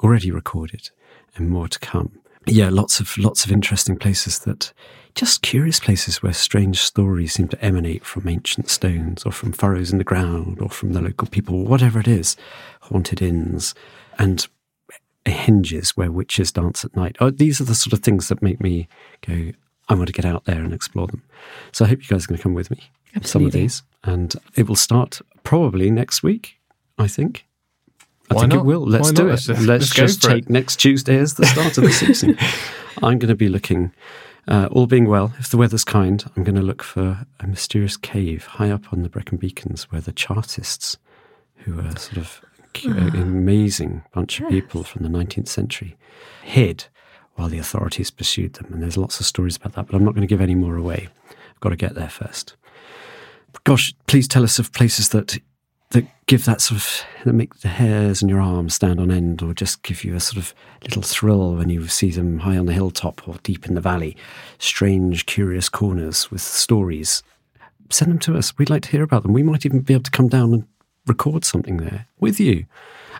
already 0.00 0.30
recorded 0.30 0.90
and 1.36 1.48
more 1.48 1.68
to 1.68 1.78
come. 1.78 2.18
Yeah, 2.46 2.68
lots 2.70 3.00
of 3.00 3.16
lots 3.16 3.44
of 3.44 3.52
interesting 3.52 3.96
places 3.96 4.40
that 4.40 4.72
just 5.14 5.42
curious 5.42 5.78
places 5.80 6.22
where 6.22 6.32
strange 6.32 6.80
stories 6.80 7.34
seem 7.34 7.48
to 7.48 7.64
emanate 7.64 8.04
from 8.04 8.28
ancient 8.28 8.68
stones 8.68 9.24
or 9.24 9.32
from 9.32 9.52
furrows 9.52 9.92
in 9.92 9.98
the 9.98 10.04
ground 10.04 10.60
or 10.60 10.68
from 10.68 10.92
the 10.92 11.00
local 11.00 11.28
people, 11.28 11.64
whatever 11.64 12.00
it 12.00 12.08
is, 12.08 12.36
haunted 12.82 13.22
inns 13.22 13.74
and 14.18 14.48
henges 15.24 15.90
where 15.90 16.10
witches 16.10 16.52
dance 16.52 16.84
at 16.84 16.96
night. 16.96 17.16
Oh, 17.20 17.30
these 17.30 17.60
are 17.60 17.64
the 17.64 17.74
sort 17.74 17.92
of 17.92 18.00
things 18.00 18.28
that 18.28 18.42
make 18.42 18.60
me 18.60 18.88
go, 19.26 19.52
I 19.88 19.94
want 19.94 20.08
to 20.08 20.12
get 20.12 20.24
out 20.24 20.44
there 20.44 20.60
and 20.60 20.74
explore 20.74 21.06
them. 21.06 21.22
So 21.72 21.84
I 21.84 21.88
hope 21.88 22.02
you 22.02 22.08
guys 22.08 22.24
are 22.24 22.28
going 22.28 22.38
to 22.38 22.42
come 22.42 22.54
with 22.54 22.70
me. 22.70 22.90
Some 23.22 23.46
of 23.46 23.52
these. 23.52 23.82
And 24.02 24.34
it 24.56 24.68
will 24.68 24.76
start 24.76 25.20
probably 25.44 25.90
next 25.90 26.22
week, 26.22 26.58
I 26.98 27.06
think. 27.06 27.46
I 28.30 28.34
Why 28.34 28.40
think 28.42 28.52
not? 28.54 28.60
it 28.60 28.64
will. 28.64 28.86
Let's 28.86 29.08
Why 29.08 29.14
do 29.14 29.22
not? 29.24 29.28
it. 29.28 29.30
Let's 29.30 29.46
Let's, 29.48 29.58
just- 29.58 29.66
let's 29.68 29.92
go 29.92 30.02
just 30.06 30.22
for 30.22 30.30
it. 30.30 30.34
take 30.34 30.50
next 30.50 30.76
Tuesday 30.76 31.18
as 31.18 31.34
the 31.34 31.46
start 31.46 31.76
of 31.78 31.84
the 31.84 31.92
season. 31.92 32.38
I'm 33.02 33.18
going 33.18 33.28
to 33.28 33.34
be 33.34 33.48
looking, 33.48 33.92
uh, 34.48 34.68
all 34.70 34.86
being 34.86 35.06
well, 35.08 35.32
if 35.38 35.50
the 35.50 35.56
weather's 35.56 35.84
kind, 35.84 36.24
I'm 36.36 36.44
going 36.44 36.54
to 36.54 36.62
look 36.62 36.82
for 36.82 37.26
a 37.40 37.46
mysterious 37.46 37.96
cave 37.96 38.44
high 38.46 38.70
up 38.70 38.92
on 38.92 39.02
the 39.02 39.08
Brecon 39.08 39.36
Beacons 39.36 39.90
where 39.90 40.00
the 40.00 40.12
Chartists, 40.12 40.96
who 41.56 41.78
are 41.80 41.96
sort 41.98 42.18
of 42.18 42.40
an 42.84 43.14
amazing 43.20 44.02
bunch 44.12 44.40
of 44.40 44.48
people 44.48 44.84
from 44.84 45.02
the 45.02 45.08
19th 45.10 45.48
century, 45.48 45.96
hid 46.42 46.86
while 47.34 47.48
the 47.48 47.58
authorities 47.58 48.10
pursued 48.10 48.54
them. 48.54 48.72
And 48.72 48.82
there's 48.82 48.96
lots 48.96 49.18
of 49.20 49.26
stories 49.26 49.56
about 49.56 49.72
that, 49.74 49.86
but 49.86 49.94
I'm 49.96 50.04
not 50.04 50.14
going 50.14 50.26
to 50.26 50.32
give 50.32 50.40
any 50.40 50.54
more 50.54 50.76
away. 50.76 51.08
I've 51.30 51.60
got 51.60 51.70
to 51.70 51.76
get 51.76 51.94
there 51.94 52.08
first. 52.08 52.54
Gosh, 53.64 53.94
please 54.06 54.28
tell 54.28 54.44
us 54.44 54.58
of 54.58 54.72
places 54.72 55.08
that 55.10 55.38
that 55.94 56.06
give 56.26 56.44
that 56.44 56.60
sort 56.60 56.80
of 56.80 57.04
that 57.24 57.32
make 57.32 57.60
the 57.60 57.68
hairs 57.68 58.22
on 58.22 58.28
your 58.28 58.40
arms 58.40 58.74
stand 58.74 59.00
on 59.00 59.10
end, 59.10 59.42
or 59.42 59.54
just 59.54 59.82
give 59.82 60.04
you 60.04 60.14
a 60.14 60.20
sort 60.20 60.36
of 60.36 60.54
little 60.82 61.02
thrill 61.02 61.54
when 61.54 61.70
you 61.70 61.88
see 61.88 62.10
them 62.10 62.40
high 62.40 62.58
on 62.58 62.66
the 62.66 62.72
hilltop 62.72 63.26
or 63.26 63.36
deep 63.42 63.66
in 63.66 63.74
the 63.74 63.80
valley. 63.80 64.16
Strange, 64.58 65.24
curious 65.26 65.68
corners 65.68 66.30
with 66.30 66.40
stories. 66.40 67.22
Send 67.90 68.10
them 68.10 68.18
to 68.20 68.36
us. 68.36 68.56
We'd 68.58 68.70
like 68.70 68.82
to 68.82 68.90
hear 68.90 69.02
about 69.02 69.22
them. 69.22 69.32
We 69.32 69.42
might 69.42 69.64
even 69.64 69.80
be 69.80 69.94
able 69.94 70.02
to 70.04 70.10
come 70.10 70.28
down 70.28 70.52
and 70.52 70.66
record 71.06 71.44
something 71.44 71.76
there 71.78 72.06
with 72.18 72.40
you. 72.40 72.66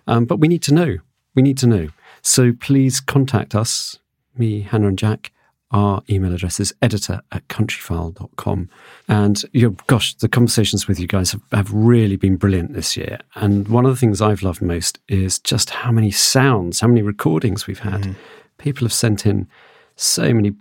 Um, 0.07 0.25
but 0.25 0.41
we 0.41 0.49
need 0.49 0.63
to 0.65 0.75
know. 0.75 0.97
We 1.35 1.43
need 1.43 1.59
to 1.59 1.67
know. 1.67 1.89
So 2.23 2.53
please 2.53 3.01
contact 3.01 3.55
us, 3.55 3.99
me, 4.37 4.63
Hannah, 4.63 4.89
and 4.89 4.99
Jack. 4.99 5.31
Our 5.75 6.05
email 6.09 6.33
address 6.33 6.61
is 6.61 6.73
editor 6.83 7.21
at 7.33 7.49
countryfile.com. 7.49 8.69
And 9.09 9.45
you 9.53 9.63
know, 9.63 9.77
gosh, 9.89 10.15
the 10.15 10.29
conversations 10.29 10.87
with 10.87 11.01
you 11.01 11.09
guys 11.09 11.33
have, 11.33 11.43
have 11.51 11.73
really 11.73 12.15
been 12.15 12.37
brilliant 12.37 12.75
this 12.75 12.97
year. 12.97 13.19
And 13.35 13.67
one 13.67 13.85
of 13.85 13.91
the 13.91 13.97
things 13.97 14.23
I've 14.23 14.45
loved 14.45 14.63
most 14.63 15.01
is 15.09 15.41
just 15.41 15.71
how 15.71 15.91
many 15.91 16.13
sounds, 16.13 16.79
how 16.79 16.87
many 16.87 17.03
recordings 17.03 17.67
we've 17.67 17.81
had. 17.81 18.03
Mm-hmm. 18.03 18.13
People 18.59 18.85
have 18.85 18.93
sent 18.93 19.27
in 19.27 19.49
so 19.97 20.33
many. 20.33 20.53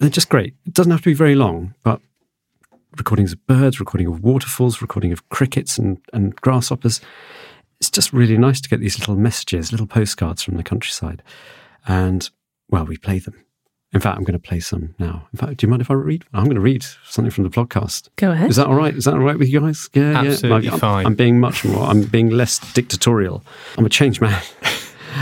They're 0.00 0.10
just 0.10 0.28
great. 0.28 0.54
It 0.66 0.74
doesn't 0.74 0.92
have 0.92 1.00
to 1.00 1.10
be 1.10 1.14
very 1.14 1.34
long, 1.34 1.74
but 1.82 2.02
recordings 2.98 3.32
of 3.32 3.46
birds, 3.46 3.80
recording 3.80 4.06
of 4.06 4.22
waterfalls, 4.22 4.82
recording 4.82 5.12
of 5.12 5.26
crickets 5.30 5.78
and, 5.78 5.96
and 6.12 6.36
grasshoppers. 6.36 7.00
It's 7.80 7.88
just 7.88 8.12
really 8.12 8.36
nice 8.36 8.60
to 8.60 8.68
get 8.68 8.80
these 8.80 8.98
little 8.98 9.16
messages, 9.16 9.72
little 9.72 9.86
postcards 9.86 10.42
from 10.42 10.58
the 10.58 10.62
countryside. 10.62 11.22
And, 11.86 12.28
well, 12.68 12.84
we 12.84 12.98
play 12.98 13.18
them. 13.18 13.46
In 13.92 14.00
fact, 14.00 14.16
I'm 14.16 14.24
going 14.24 14.38
to 14.40 14.48
play 14.48 14.58
some 14.60 14.94
now. 14.98 15.28
In 15.32 15.38
fact, 15.38 15.58
do 15.58 15.66
you 15.66 15.70
mind 15.70 15.82
if 15.82 15.90
I 15.90 15.94
read? 15.94 16.24
I'm 16.32 16.44
going 16.44 16.54
to 16.54 16.62
read 16.62 16.84
something 17.04 17.30
from 17.30 17.44
the 17.44 17.50
podcast. 17.50 18.08
Go 18.16 18.30
ahead. 18.30 18.48
Is 18.48 18.56
that 18.56 18.66
all 18.66 18.74
right? 18.74 18.94
Is 18.94 19.04
that 19.04 19.14
all 19.14 19.20
right 19.20 19.38
with 19.38 19.48
you 19.48 19.60
guys? 19.60 19.90
Yeah, 19.92 20.18
Absolutely 20.18 20.66
yeah. 20.66 20.72
I'm, 20.72 20.78
fine. 20.78 21.06
I'm 21.06 21.14
being 21.14 21.38
much 21.38 21.64
more. 21.64 21.84
I'm 21.84 22.02
being 22.04 22.30
less 22.30 22.58
dictatorial. 22.72 23.44
I'm 23.76 23.84
a 23.84 23.90
change 23.90 24.20
man. 24.20 24.42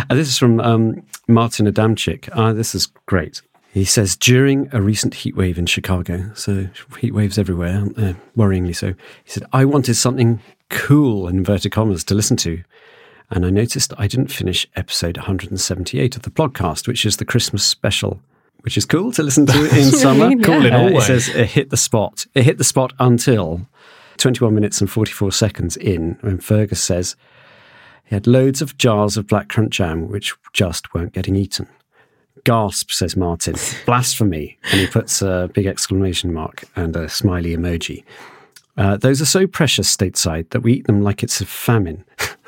and 0.09 0.19
this 0.19 0.29
is 0.29 0.39
from 0.39 0.61
um, 0.61 1.03
Martin 1.27 1.67
Adamczyk. 1.67 2.29
Uh, 2.33 2.53
this 2.53 2.75
is 2.75 2.87
great. 3.07 3.43
He 3.73 3.85
says 3.85 4.17
during 4.17 4.69
a 4.73 4.81
recent 4.81 5.15
heat 5.15 5.37
wave 5.37 5.59
in 5.59 5.67
Chicago, 5.67 6.31
so 6.35 6.69
heat 6.99 7.15
waves 7.15 7.39
everywhere, 7.39 7.77
aren't 7.77 7.97
there? 7.97 8.17
worryingly 8.37 8.75
so. 8.75 8.89
He 9.25 9.31
said, 9.31 9.45
"I 9.53 9.65
wanted 9.65 9.95
something 9.95 10.41
cool 10.71 11.29
in 11.29 11.37
inverted 11.39 11.71
commas 11.71 12.03
to 12.05 12.15
listen 12.15 12.37
to." 12.39 12.63
And 13.31 13.47
I 13.47 13.51
noticed 13.51 13.93
I 13.97 14.09
didn't 14.09 14.33
finish 14.33 14.67
episode 14.75 15.17
178 15.17 16.17
of 16.17 16.23
the 16.23 16.31
podcast, 16.31 16.89
which 16.89 17.07
is 17.07 17.19
the 17.19 17.25
Christmas 17.25 17.63
special, 17.63 18.21
which 18.63 18.77
is 18.77 18.85
cool 18.85 19.13
to 19.13 19.23
listen 19.23 19.47
to 19.47 19.65
in 19.79 19.91
summer. 19.91 20.31
Cool 20.43 20.67
in 20.67 20.75
Uh, 20.75 20.89
it 20.89 21.03
says 21.03 21.29
it 21.29 21.47
hit 21.47 21.71
the 21.71 21.77
spot. 21.77 22.27
It 22.35 22.45
hit 22.45 22.59
the 22.59 22.65
spot 22.65 22.93
until 22.99 23.67
21 24.19 24.55
minutes 24.55 24.81
and 24.81 24.91
44 24.91 25.33
seconds 25.33 25.77
in, 25.77 26.19
when 26.21 26.39
Fergus 26.39 26.83
says 26.83 27.17
he 28.05 28.15
had 28.15 28.27
loads 28.27 28.61
of 28.61 28.77
jars 28.77 29.17
of 29.17 29.27
blackcurrant 29.27 29.71
jam 29.71 30.09
which 30.09 30.35
just 30.53 30.93
weren't 30.95 31.13
getting 31.13 31.37
eaten. 31.37 31.69
Gasp, 32.45 32.91
says 32.91 33.17
Martin. 33.17 33.55
Blasphemy. 33.87 34.59
And 34.71 34.81
he 34.81 34.87
puts 34.87 35.23
a 35.23 35.51
big 35.53 35.67
exclamation 35.67 36.33
mark 36.33 36.65
and 36.77 36.97
a 36.97 37.09
smiley 37.09 37.57
emoji. 37.57 38.05
Uh, 38.77 38.97
those 38.97 39.21
are 39.21 39.27
so 39.27 39.47
precious 39.47 39.95
stateside 39.95 40.51
that 40.51 40.61
we 40.61 40.75
eat 40.75 40.87
them 40.87 41.03
like 41.03 41.23
it's 41.23 41.41
a 41.41 41.47
famine. 41.47 42.05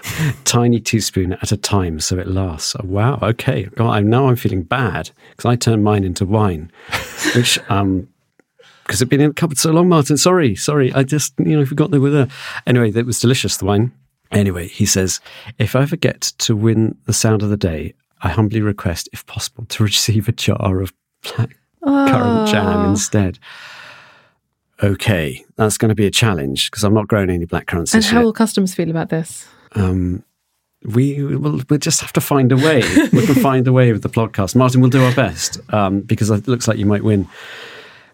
Tiny 0.45 0.81
teaspoon 0.81 1.35
at 1.35 1.53
a 1.53 1.57
time, 1.57 2.01
so 2.01 2.19
it 2.19 2.27
lasts. 2.27 2.75
Oh, 2.77 2.87
wow, 2.87 3.19
okay. 3.23 3.65
God, 3.77 3.91
I'm, 3.91 4.11
now 4.11 4.29
I'm 4.29 4.37
feeling 4.37 4.63
bad 4.63 5.11
because 5.31 5.45
I 5.49 5.57
turned 5.57 5.85
mine 5.85 6.05
into 6.05 6.25
wine, 6.27 6.71
which 7.37 7.59
um, 7.71 8.09
because 8.85 9.01
it'd 9.01 9.09
been 9.11 9.21
in 9.21 9.29
the 9.29 9.35
cupboard 9.35 9.59
so 9.59 9.71
long, 9.71 9.89
Martin. 9.89 10.17
Sorry, 10.17 10.55
sorry. 10.57 10.93
I 10.93 11.05
just, 11.05 11.35
you 11.39 11.57
know, 11.57 11.65
forgot 11.65 11.91
they 11.93 11.99
were 11.99 12.11
there. 12.11 12.29
Anyway, 12.67 12.91
that 12.91 13.07
was 13.07 13.21
delicious, 13.21 13.57
the 13.57 13.65
wine. 13.65 13.93
Anyway, 14.33 14.67
he 14.67 14.87
says, 14.87 15.21
if 15.59 15.77
I 15.77 15.83
ever 15.83 15.97
get 15.97 16.21
to 16.39 16.57
win 16.57 16.97
the 17.07 17.13
sound 17.13 17.43
of 17.43 17.51
the 17.51 17.57
day, 17.57 17.95
I 18.23 18.31
humbly 18.31 18.61
request, 18.61 19.09
if 19.13 19.25
possible, 19.27 19.67
to 19.67 19.83
receive 19.85 20.29
a 20.29 20.33
jar 20.33 20.81
of 20.81 20.93
black 21.23 21.57
currant 21.85 22.49
jam 22.49 22.91
instead. 22.91 23.39
Okay, 24.83 25.45
that's 25.57 25.79
going 25.79 25.91
to 25.91 25.95
be 25.95 26.07
a 26.07 26.11
challenge 26.11 26.71
because 26.71 26.83
I'm 26.83 26.95
not 26.95 27.07
growing 27.07 27.31
any 27.31 27.45
black 27.45 27.67
currants 27.67 27.95
And 27.95 28.03
how 28.03 28.19
year. 28.19 28.25
will 28.25 28.33
customers 28.33 28.75
feel 28.75 28.91
about 28.91 29.11
this? 29.11 29.47
Um, 29.75 30.25
we 30.85 31.23
will 31.23 31.61
we'll 31.71 31.79
just 31.79 32.01
have 32.01 32.13
to 32.15 32.21
find 32.21 32.51
a 32.51 32.57
way. 32.57 32.83
we 33.13 33.25
can 33.27 33.35
find 33.43 33.67
a 33.69 33.73
way 33.73 33.93
with 33.93 34.03
the 34.03 34.09
podcast. 34.09 34.57
Martin, 34.57 34.81
we'll 34.81 34.91
do 34.91 35.05
our 35.05 35.15
best 35.15 35.61
um, 35.73 36.01
because 36.01 36.29
it 36.31 36.49
looks 36.49 36.67
like 36.67 36.79
you 36.79 36.87
might 36.87 37.05
win. 37.05 37.29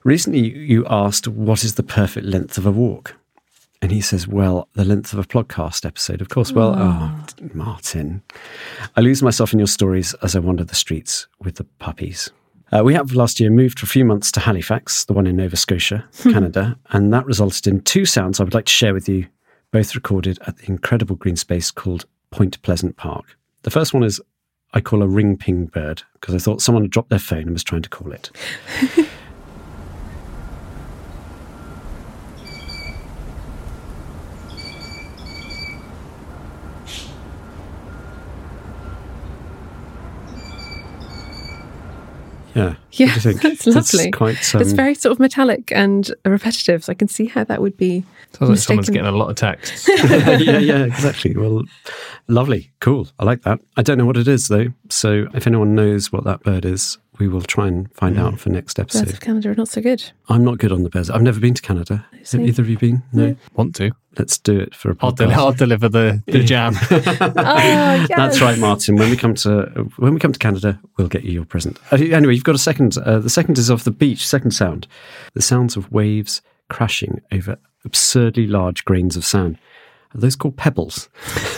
Recently, 0.05 0.41
you- 0.57 0.87
asked, 0.89 1.27
What 1.29 1.65
is 1.65 1.75
the 1.75 1.83
perfect 1.83 2.27
length 2.27 2.59
of 2.59 2.67
a 2.67 2.71
walk? 2.71 3.17
And 3.81 3.91
he 3.93 4.01
says, 4.01 4.29
Well, 4.29 4.69
the 4.75 4.85
length 4.85 5.13
of 5.13 5.19
a 5.19 5.25
podcast 5.25 5.87
episode, 5.87 6.21
of 6.21 6.29
course. 6.29 6.53
Well, 6.53 6.75
oh, 6.77 7.25
Martin. 7.55 8.23
I 8.97 9.01
lose 9.01 9.23
myself 9.23 9.53
in 9.53 9.59
your 9.59 9.69
stories 9.69 10.15
as 10.23 10.37
I 10.37 10.41
wander 10.41 10.65
the 10.65 10.75
streets 10.75 11.27
with 11.41 11.57
the 11.57 11.65
puppies. 11.79 12.31
Uh, 12.71 12.83
we 12.85 12.93
have 12.93 13.13
last 13.15 13.41
year 13.41 13.49
moved 13.51 13.79
for 13.79 13.85
a 13.85 13.89
few 13.89 14.05
months 14.05 14.31
to 14.33 14.41
Halifax, 14.41 15.07
the 15.07 15.15
one 15.15 15.27
in 15.27 15.37
Nova 15.37 15.57
Scotia, 15.57 16.05
Canada, 16.23 16.79
and 16.91 17.15
that 17.15 17.25
resulted 17.25 17.67
in 17.67 17.81
two 17.81 18.05
sounds 18.05 18.41
I 18.41 18.45
would 18.45 18.53
like 18.53 18.67
to 18.67 18.73
share 18.73 18.93
with 18.93 19.09
you, 19.09 19.27
both 19.71 19.95
recorded 19.95 20.39
at 20.47 20.59
the 20.59 20.69
incredible 20.69 21.17
green 21.17 21.37
space 21.37 21.71
called 21.71 22.07
Point 22.31 22.61
Pleasant 22.63 22.97
Park. 22.97 23.37
The 23.63 23.71
first 23.71 23.93
one 23.93 24.03
is 24.03 24.21
I 24.73 24.81
call 24.81 25.03
a 25.03 25.09
ring 25.09 25.37
ping 25.37 25.67
bird 25.67 26.03
because 26.15 26.35
I 26.35 26.39
thought 26.39 26.63
someone 26.63 26.85
had 26.85 26.91
dropped 26.91 27.11
their 27.11 27.19
phone 27.19 27.43
and 27.43 27.53
was 27.53 27.65
trying 27.65 27.83
to 27.83 27.89
call 27.89 28.13
it. 28.13 28.31
Yeah. 42.55 42.75
Yeah, 42.93 43.07
What 43.07 43.23
do 43.23 43.29
you 43.29 43.35
think? 43.39 43.43
that's 43.43 43.65
That's 43.65 43.95
lovely. 43.95 44.11
quite, 44.11 44.55
um, 44.55 44.61
it's 44.63 44.73
very 44.73 44.95
sort 44.95 45.13
of 45.13 45.21
metallic 45.21 45.71
and 45.73 46.13
repetitive, 46.25 46.85
so 46.85 46.93
I 46.93 46.95
can 46.95 47.09
see 47.09 47.27
how 47.27 47.45
that 47.45 47.61
would 47.63 47.77
be. 47.77 48.05
Sounds 48.33 48.51
like 48.51 48.59
someone's 48.59 48.91
getting 48.91 49.07
a 49.07 49.13
lot 49.13 49.31
of 49.31 49.37
texts. 49.37 49.89
yeah, 50.05 50.39
yeah, 50.59 50.85
exactly. 50.85 51.37
Well, 51.37 51.65
lovely, 52.27 52.71
cool. 52.81 53.09
I 53.19 53.25
like 53.25 53.43
that. 53.43 53.61
I 53.77 53.83
don't 53.83 53.99
know 53.99 54.07
what 54.07 54.17
it 54.17 54.29
is 54.29 54.49
though. 54.49 54.67
So 54.89 55.27
if 55.35 55.47
anyone 55.47 55.75
knows 55.75 56.13
what 56.13 56.25
that 56.25 56.43
bird 56.43 56.65
is, 56.65 56.99
we 57.19 57.29
will 57.29 57.43
try 57.43 57.67
and 57.67 57.93
find 57.95 58.19
out 58.19 58.39
for 58.39 58.49
next 58.51 58.77
Birds 58.77 58.97
episode. 58.97 59.13
of 59.15 59.21
Canada 59.21 59.51
are 59.51 59.55
not 59.55 59.69
so 59.69 59.81
good. 59.81 60.03
I'm 60.29 60.45
not 60.45 60.59
good 60.59 60.73
on 60.73 60.83
the 60.83 60.91
birds. 60.91 61.11
I've 61.11 61.23
never 61.23 61.41
been 61.41 61.55
to 61.55 61.63
Canada. 61.63 62.07
Have 62.33 62.41
either 62.41 62.63
of 62.63 62.69
you 62.69 62.79
been? 62.79 63.03
No. 63.13 63.37
Want 63.55 63.75
to? 63.77 63.91
Let's 64.19 64.39
do 64.39 64.59
it 64.59 64.75
for 64.75 64.91
a 64.91 64.97
I'll, 65.01 65.13
del- 65.13 65.29
podcast. 65.31 65.35
I'll 65.37 65.53
deliver 65.53 65.89
the, 65.89 66.23
the 66.27 66.43
jam. 66.43 66.75
Oh, 66.91 67.95
yes. 68.09 68.09
That's 68.09 68.41
right, 68.41 68.59
Martin. 68.59 68.97
When 68.97 69.11
we 69.11 69.17
come 69.17 69.35
to 69.37 69.89
when 69.97 70.15
we 70.15 70.21
come 70.21 70.33
to 70.33 70.39
Canada, 70.39 70.81
we'll 70.97 71.09
get 71.09 71.25
you 71.25 71.33
your 71.33 71.45
present. 71.45 71.79
Uh, 71.93 71.97
Anyway, 71.97 72.35
you've 72.35 72.45
got 72.45 72.55
a 72.55 72.59
second. 72.59 72.97
Uh, 72.99 73.19
the 73.19 73.31
second 73.31 73.59
is 73.59 73.71
of 73.71 73.85
the 73.85 73.91
beach. 73.91 74.27
Second 74.27 74.51
sound, 74.53 74.87
the 75.35 75.43
sounds 75.43 75.77
of 75.77 75.91
waves 75.93 76.43
crashing 76.69 77.21
over 77.33 77.59
absurdly 77.85 78.47
large 78.47 78.85
grains 78.85 79.17
of 79.17 79.25
sand. 79.25 79.59
Are 80.15 80.21
those 80.21 80.37
called 80.37 80.57
pebbles? 80.57 81.09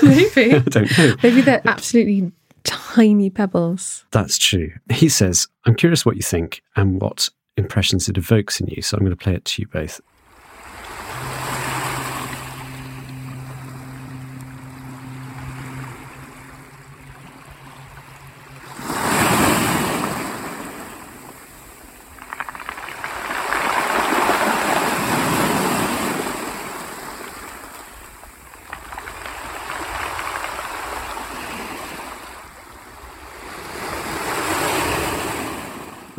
Maybe. 0.02 0.54
I 0.54 0.58
don't 0.60 0.98
know. 0.98 1.14
Maybe 1.22 1.40
they're 1.40 1.62
absolutely 1.66 2.32
tiny 2.64 3.30
pebbles. 3.30 4.04
That's 4.10 4.38
true. 4.38 4.72
He 4.90 5.08
says, 5.08 5.48
I'm 5.64 5.74
curious 5.74 6.04
what 6.04 6.16
you 6.16 6.22
think 6.22 6.62
and 6.76 7.00
what 7.00 7.28
impressions 7.56 8.08
it 8.08 8.16
evokes 8.16 8.60
in 8.60 8.68
you. 8.68 8.82
So 8.82 8.96
I'm 8.96 9.04
going 9.04 9.16
to 9.16 9.22
play 9.22 9.34
it 9.34 9.44
to 9.44 9.62
you 9.62 9.68
both. 9.68 10.00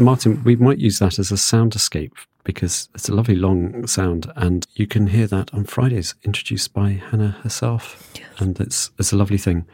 Martin, 0.01 0.43
we 0.43 0.55
might 0.55 0.79
use 0.79 1.00
that 1.00 1.20
as 1.20 1.31
a 1.31 1.36
soundscape 1.36 2.13
because 2.43 2.89
it's 2.96 3.08
a 3.08 3.13
lovely 3.13 3.36
long 3.36 3.86
sound, 3.86 4.31
and 4.36 4.65
you 4.74 4.88
can 4.88 5.08
hear 5.08 5.27
that 5.27 5.53
on 5.53 5.63
Fridays, 5.63 6.15
introduced 6.24 6.74
by 6.74 6.93
Hannah 6.93 7.38
herself, 7.43 8.12
and 8.39 8.60
it's 8.60 8.89
it's 8.98 9.12
a 9.12 9.15
lovely 9.15 9.38
thing. 9.38 9.67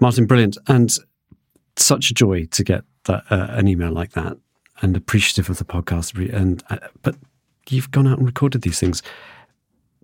Martin, 0.00 0.26
brilliant, 0.26 0.56
and 0.66 0.96
such 1.76 2.10
a 2.10 2.14
joy 2.14 2.46
to 2.46 2.64
get 2.64 2.84
that, 3.04 3.24
uh, 3.30 3.48
an 3.50 3.68
email 3.68 3.92
like 3.92 4.12
that, 4.12 4.38
and 4.80 4.96
appreciative 4.96 5.50
of 5.50 5.58
the 5.58 5.64
podcast. 5.64 6.16
And 6.32 6.62
uh, 6.70 6.78
but 7.02 7.16
you've 7.68 7.90
gone 7.90 8.06
out 8.06 8.18
and 8.18 8.26
recorded 8.26 8.62
these 8.62 8.80
things. 8.80 9.02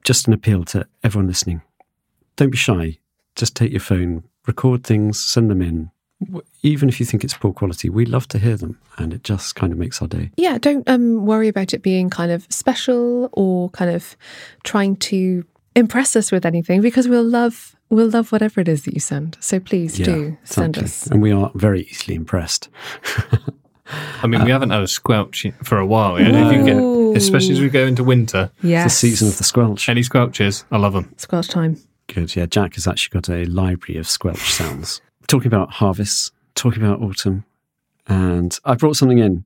Just 0.04 0.26
an 0.26 0.34
appeal 0.34 0.64
to 0.66 0.86
everyone 1.02 1.28
listening: 1.28 1.62
don't 2.36 2.50
be 2.50 2.58
shy. 2.58 2.98
Just 3.36 3.56
take 3.56 3.70
your 3.70 3.80
phone, 3.80 4.24
record 4.46 4.84
things, 4.84 5.18
send 5.18 5.50
them 5.50 5.62
in 5.62 5.90
even 6.62 6.88
if 6.88 6.98
you 6.98 7.06
think 7.06 7.25
it's 7.25 7.34
poor 7.34 7.52
quality, 7.52 7.88
we 7.88 8.04
love 8.04 8.26
to 8.28 8.38
hear 8.38 8.56
them, 8.56 8.78
and 8.96 9.14
it 9.14 9.22
just 9.25 9.54
kind 9.54 9.72
of 9.72 9.78
makes 9.78 10.02
our 10.02 10.08
day. 10.08 10.30
Yeah, 10.37 10.58
don't 10.58 10.88
um, 10.88 11.25
worry 11.26 11.48
about 11.48 11.72
it 11.72 11.82
being 11.82 12.10
kind 12.10 12.32
of 12.32 12.46
special 12.50 13.28
or 13.32 13.70
kind 13.70 13.90
of 13.90 14.16
trying 14.64 14.96
to 14.96 15.44
impress 15.76 16.16
us 16.16 16.32
with 16.32 16.44
anything 16.44 16.80
because 16.80 17.08
we'll 17.08 17.22
love 17.22 17.76
we'll 17.90 18.08
love 18.08 18.32
whatever 18.32 18.60
it 18.60 18.68
is 18.68 18.84
that 18.84 18.94
you 18.94 19.00
send. 19.00 19.37
So 19.40 19.60
please 19.60 19.96
do 19.96 20.37
send 20.44 20.76
exactly. 20.76 20.84
us. 20.84 21.06
and 21.06 21.22
we 21.22 21.32
are 21.32 21.50
very 21.54 21.82
easily 21.82 22.14
impressed. 22.14 22.68
I 24.22 24.26
mean, 24.26 24.44
we 24.44 24.50
haven't 24.50 24.70
had 24.70 24.82
a 24.82 24.88
squelch 24.88 25.46
for 25.62 25.78
a 25.78 25.87
while. 25.87 26.20
yet. 26.20 26.34
If 26.34 26.52
you 26.52 26.64
get, 26.64 27.16
especially 27.16 27.52
as 27.52 27.60
we 27.60 27.70
go 27.70 27.87
into 27.87 28.04
winter. 28.04 28.50
Yes. 28.62 28.84
The 28.84 28.90
season 28.90 29.28
of 29.28 29.38
the 29.38 29.44
squelch. 29.44 29.88
Any 29.88 30.02
squelches, 30.02 30.64
I 30.70 30.76
love 30.76 30.92
them. 30.92 31.14
Squelch 31.16 31.48
time. 31.48 31.80
Good, 32.08 32.37
yeah. 32.37 32.46
Jack 32.46 32.75
has 32.75 32.87
actually 32.87 33.20
got 33.20 33.28
a 33.30 33.44
library 33.46 33.98
of 33.98 34.06
squelch 34.06 34.52
sounds. 34.52 35.00
Talking 35.28 35.47
about 35.47 35.70
harvests, 35.70 36.32
talking 36.56 36.82
about 36.82 37.00
autumn, 37.00 37.44
and 38.08 38.58
I 38.64 38.75
brought 38.75 38.97
something 38.97 39.18
in. 39.18 39.44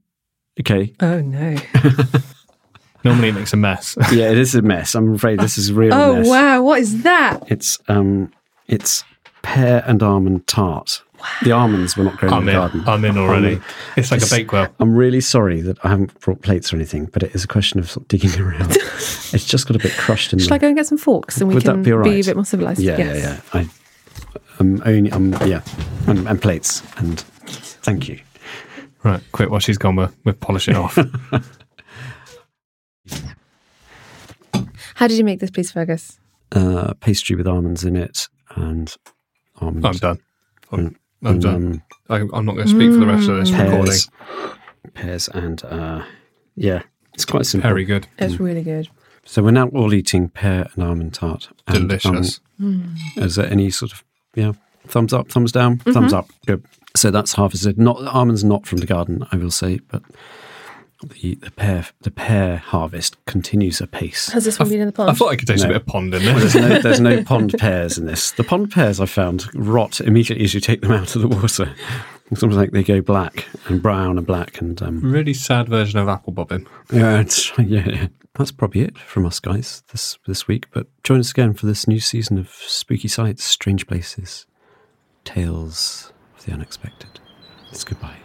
Okay, 0.60 0.94
Oh 1.00 1.20
no. 1.20 1.56
Normally 3.04 3.28
it 3.30 3.34
makes 3.34 3.52
a 3.52 3.56
mess. 3.56 3.96
yeah, 4.12 4.30
it 4.30 4.38
is 4.38 4.54
a 4.54 4.62
mess. 4.62 4.94
I'm 4.94 5.14
afraid 5.14 5.40
this 5.40 5.58
is 5.58 5.70
a 5.70 5.74
real 5.74 5.92
oh 5.92 6.16
mess. 6.16 6.28
wow, 6.28 6.62
what 6.62 6.78
is 6.80 7.02
that? 7.02 7.40
It's 7.48 7.78
um, 7.88 8.32
it's 8.68 9.02
pear 9.42 9.82
and 9.86 10.02
almond 10.02 10.46
tart. 10.46 11.02
The 11.42 11.50
almonds 11.52 11.96
were 11.96 12.04
not 12.04 12.16
grown 12.18 12.32
I'm 12.32 12.40
in 12.40 12.46
the 12.46 12.52
garden. 12.52 12.82
I'm 12.86 13.04
in 13.04 13.16
already. 13.18 13.60
It's 13.96 14.10
like 14.10 14.20
a 14.20 14.24
It's- 14.24 14.30
bakewell. 14.30 14.68
I'm 14.78 14.94
really 14.94 15.20
sorry 15.20 15.60
that 15.62 15.78
I 15.84 15.88
haven't 15.88 16.18
brought 16.20 16.42
plates 16.42 16.72
or 16.72 16.76
anything, 16.76 17.06
but 17.06 17.22
it 17.24 17.34
is 17.34 17.42
a 17.44 17.48
question 17.48 17.80
of 17.80 17.90
sort 17.90 18.04
of 18.04 18.08
digging 18.08 18.40
around. 18.40 18.70
it's 18.76 19.44
just 19.46 19.66
got 19.66 19.74
a 19.76 19.80
bit 19.80 19.92
crushed 19.92 20.32
in 20.32 20.38
Should 20.38 20.50
the. 20.50 20.54
I 20.54 20.58
go 20.58 20.66
and 20.68 20.76
get 20.76 20.86
some 20.86 20.98
forks 20.98 21.40
and 21.40 21.48
we 21.48 21.54
Would 21.54 21.64
that 21.64 21.72
can 21.72 21.82
be 21.82 21.92
all 21.92 21.98
right? 21.98 22.22
a 22.22 22.26
bit 22.26 22.36
more 22.36 22.44
civilized? 22.44 22.80
Yeah, 22.80 22.98
yes. 22.98 23.16
yeah, 23.16 23.40
yeah. 23.54 23.60
I, 23.60 23.68
I'm 24.62 24.80
only, 24.86 25.10
I'm, 25.12 25.32
yeah, 25.48 25.60
and, 26.06 26.28
and 26.28 26.40
plates, 26.40 26.82
and 26.98 27.18
thank 27.82 28.08
you. 28.08 28.20
Right, 29.02 29.20
quick, 29.32 29.50
while 29.50 29.58
she's 29.58 29.76
gone, 29.76 29.96
we're, 29.96 30.10
we're 30.24 30.34
polishing 30.34 30.76
off. 30.76 30.94
How 34.94 35.08
did 35.08 35.18
you 35.18 35.24
make 35.24 35.40
this, 35.40 35.50
please, 35.50 35.72
Fergus? 35.72 36.20
Uh, 36.52 36.94
pastry 37.00 37.34
with 37.34 37.48
almonds 37.48 37.82
in 37.84 37.96
it, 37.96 38.28
and 38.54 38.94
almonds. 39.60 39.84
I'm 39.84 39.94
done. 39.96 40.18
I'm, 40.70 40.78
And- 40.78 40.96
I'm 41.24 41.30
and, 41.34 41.42
done. 41.42 41.54
um, 41.54 41.82
I, 42.08 42.16
I'm 42.36 42.44
not 42.44 42.54
going 42.54 42.66
to 42.66 42.72
speak 42.72 42.90
for 42.92 42.98
the 42.98 43.06
rest 43.06 43.28
of 43.28 43.36
this 43.38 43.50
recording. 43.50 43.78
pears, 43.84 44.08
pears, 44.94 45.28
and 45.28 45.64
uh, 45.64 46.04
yeah, 46.56 46.82
it's 47.14 47.24
quite 47.24 47.46
simple. 47.46 47.68
Very 47.68 47.84
good. 47.84 48.06
It's 48.18 48.38
really 48.40 48.62
good. 48.62 48.88
So 49.24 49.42
we're 49.42 49.52
now 49.52 49.68
all 49.68 49.92
eating 49.94 50.28
pear 50.28 50.68
and 50.74 50.82
almond 50.84 51.14
tart. 51.14 51.48
And, 51.68 51.76
um, 51.78 51.88
Delicious. 51.88 52.40
is 53.16 53.36
there 53.36 53.46
any 53.46 53.70
sort 53.70 53.92
of 53.92 54.02
yeah 54.34 54.52
thumbs 54.86 55.12
up, 55.12 55.28
thumbs 55.30 55.52
down, 55.52 55.78
thumbs 55.78 56.12
up? 56.12 56.28
Good. 56.46 56.64
So 56.96 57.10
that's 57.10 57.32
harvested. 57.32 57.78
Not 57.78 58.02
almonds, 58.06 58.44
not 58.44 58.66
from 58.66 58.78
the 58.78 58.86
garden, 58.86 59.26
I 59.32 59.36
will 59.36 59.50
say, 59.50 59.78
but 59.88 60.02
the 61.04 61.34
the 61.36 61.50
pear 61.50 61.86
the 62.02 62.10
pear 62.10 62.58
harvest 62.58 63.16
continues 63.26 63.80
apace. 63.80 64.28
Has 64.30 64.44
this 64.44 64.58
one 64.58 64.68
been 64.68 64.80
in 64.80 64.86
the 64.86 64.92
pond? 64.92 65.10
I 65.10 65.14
thought 65.14 65.32
I 65.32 65.36
could 65.36 65.48
taste 65.48 65.64
No. 65.64 65.70
a 65.70 65.72
bit 65.72 65.82
of 65.82 65.86
pond 65.86 66.14
in 66.14 66.22
There's 66.24 66.52
there. 66.52 66.68
no, 66.68 66.78
there's 66.80 67.00
no 67.00 67.24
pond 67.24 67.54
pears 67.58 67.98
in 67.98 68.06
this. 68.06 68.30
The 68.32 68.44
pond 68.44 68.70
pears 68.70 69.00
I 69.00 69.06
found 69.06 69.48
rot 69.54 70.00
immediately 70.00 70.44
as 70.44 70.54
you 70.54 70.60
take 70.60 70.80
them 70.82 70.92
out 70.92 71.14
of 71.16 71.22
the 71.22 71.28
water. 71.28 71.74
It's 72.30 72.42
almost 72.42 72.56
like 72.58 72.70
they 72.70 72.82
go 72.84 73.00
black 73.02 73.46
and 73.66 73.82
brown 73.82 74.16
and 74.16 74.26
black 74.26 74.60
and 74.60 74.80
um, 74.80 75.00
really 75.00 75.34
sad 75.34 75.68
version 75.68 75.98
of 75.98 76.08
apple 76.08 76.32
bobbing. 76.32 76.66
yeah, 76.92 77.20
it's, 77.20 77.50
yeah, 77.58 77.86
yeah. 77.88 78.06
That's 78.34 78.52
probably 78.52 78.80
it 78.80 78.98
from 78.98 79.26
us 79.26 79.40
guys 79.40 79.82
this 79.92 80.18
this 80.26 80.48
week. 80.48 80.66
But 80.72 80.86
join 81.04 81.20
us 81.20 81.30
again 81.30 81.52
for 81.54 81.66
this 81.66 81.86
new 81.86 82.00
season 82.00 82.38
of 82.38 82.48
spooky 82.48 83.08
sights, 83.08 83.44
strange 83.44 83.86
places, 83.86 84.46
tales 85.24 86.12
of 86.36 86.46
the 86.46 86.52
unexpected. 86.52 87.20
It's 87.70 87.84
goodbye. 87.84 88.16